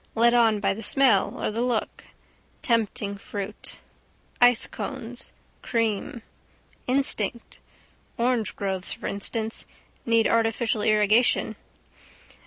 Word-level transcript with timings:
Led 0.15 0.33
on 0.33 0.59
by 0.59 0.73
the 0.73 0.81
smell 0.81 1.35
or 1.39 1.51
the 1.51 1.61
look. 1.61 2.05
Tempting 2.63 3.17
fruit. 3.19 3.77
Ice 4.41 4.65
cones. 4.65 5.31
Cream. 5.61 6.23
Instinct. 6.87 7.59
Orangegroves 8.17 8.93
for 8.93 9.05
instance. 9.05 9.67
Need 10.03 10.25
artificial 10.27 10.81
irrigation. 10.81 11.55